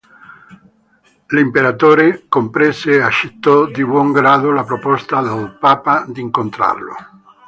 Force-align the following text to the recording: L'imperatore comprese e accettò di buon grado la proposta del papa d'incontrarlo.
L'imperatore 1.27 2.25
comprese 2.27 2.93
e 2.93 3.01
accettò 3.01 3.67
di 3.67 3.85
buon 3.85 4.11
grado 4.11 4.49
la 4.51 4.63
proposta 4.63 5.21
del 5.21 5.55
papa 5.59 6.05
d'incontrarlo. 6.07 6.95